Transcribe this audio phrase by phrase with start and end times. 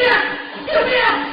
[0.00, 1.29] 几位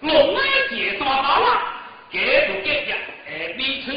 [0.00, 1.62] 龙们也解决啊
[2.10, 2.96] 给不给呀
[3.28, 3.92] 哎你去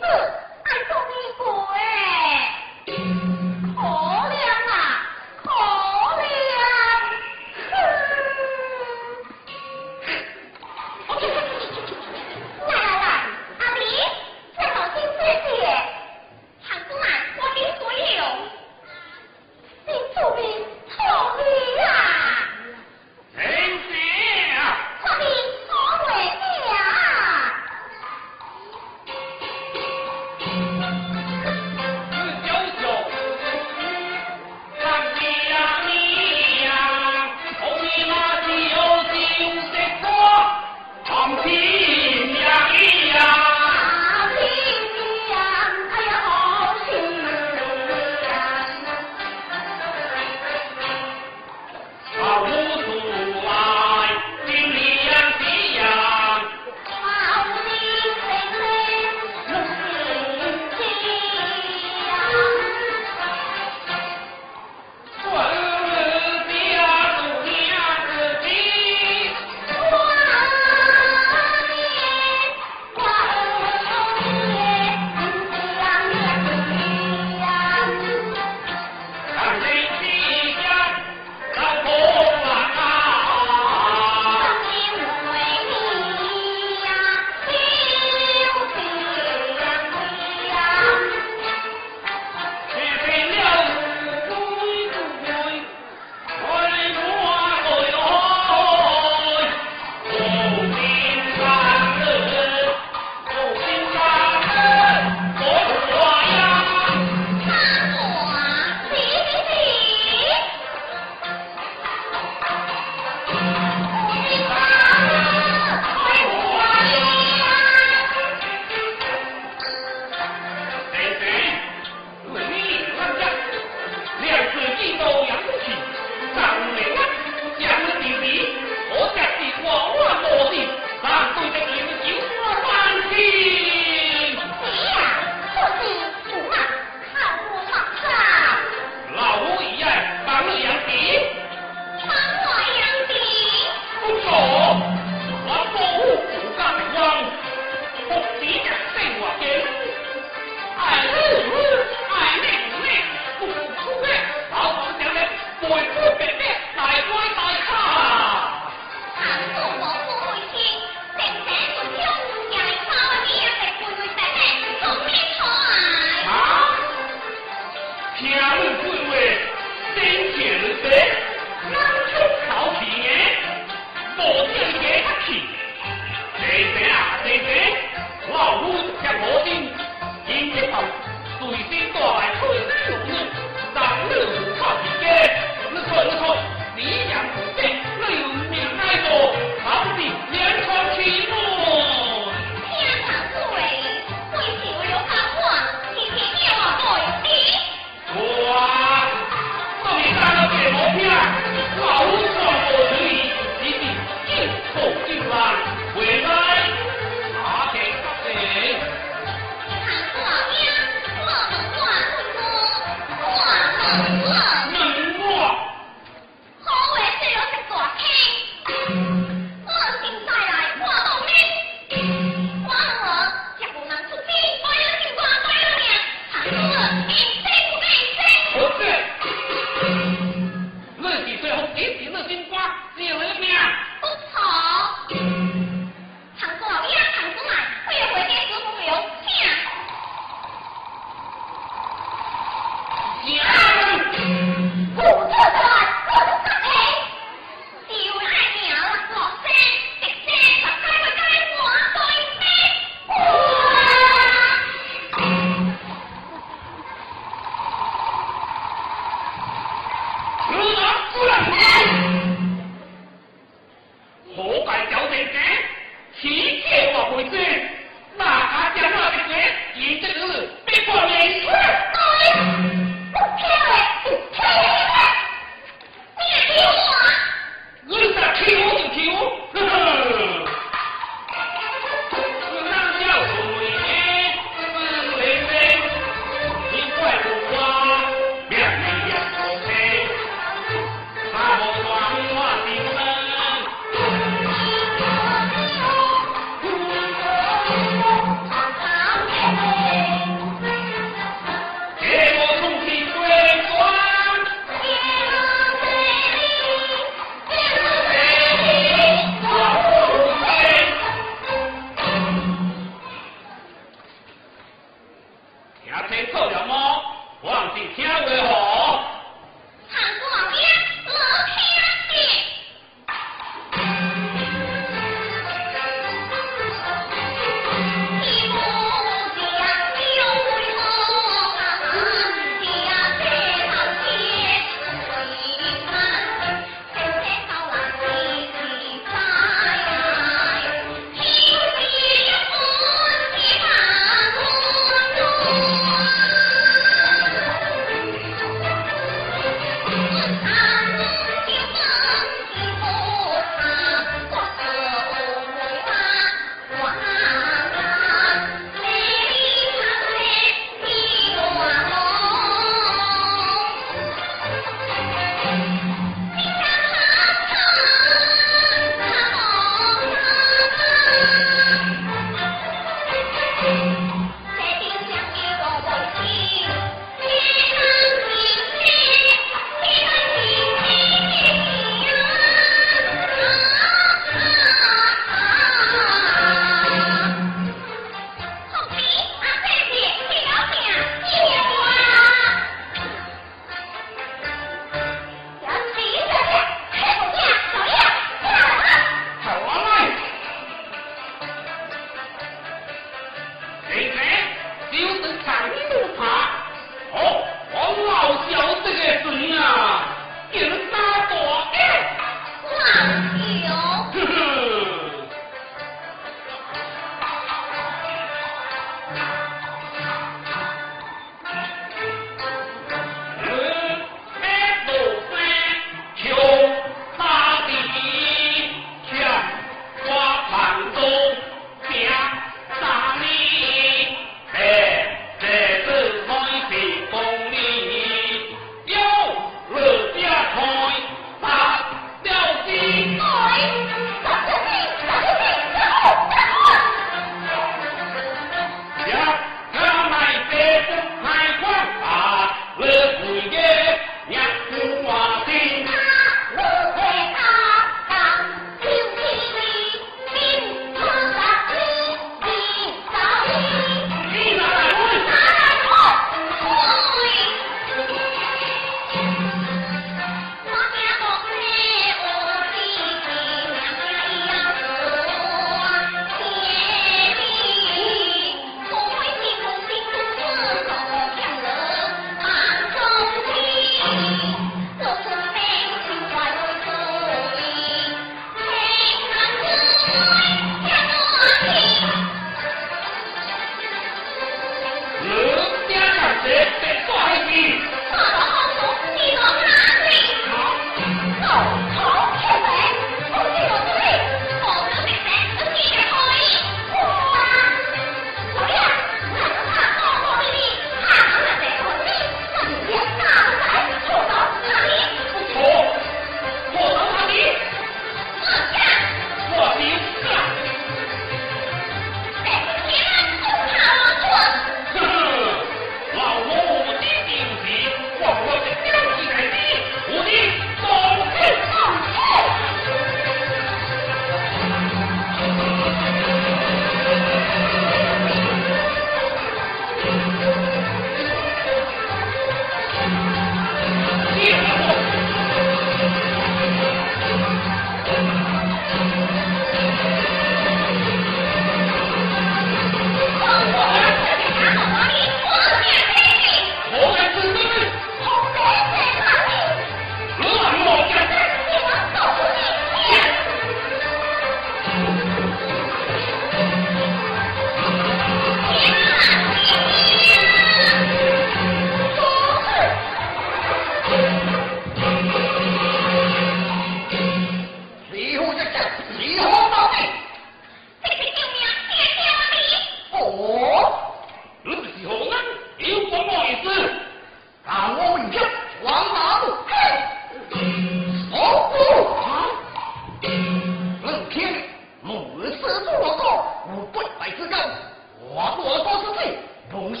[598.28, 599.38] 我不我都是罪
[599.70, 600.00] to xô